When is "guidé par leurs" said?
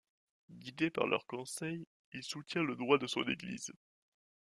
0.49-1.27